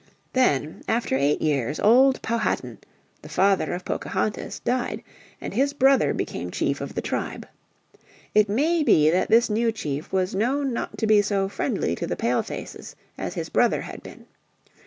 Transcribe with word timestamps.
Then 0.33 0.81
after 0.87 1.15
eight 1.15 1.43
years, 1.43 1.79
old 1.79 2.23
Powhatan, 2.23 2.79
the 3.21 3.29
father 3.29 3.71
of 3.75 3.85
Pocahontas, 3.85 4.57
died, 4.57 5.03
and 5.39 5.53
his 5.53 5.73
brother 5.73 6.11
became 6.11 6.49
chief 6.49 6.81
of 6.81 6.95
the 6.95 7.03
tribe. 7.03 7.47
It 8.33 8.49
may 8.49 8.81
be 8.81 9.11
that 9.11 9.29
this 9.29 9.47
new 9.47 9.71
chief 9.71 10.11
was 10.11 10.33
known 10.33 10.73
not 10.73 10.97
to 10.97 11.05
be 11.05 11.21
so 11.21 11.47
friendly 11.47 11.93
to 11.97 12.07
the 12.07 12.15
Pale 12.15 12.41
faces 12.41 12.95
as 13.15 13.35
his 13.35 13.49
brother 13.49 13.81
had 13.81 14.01
been. 14.01 14.25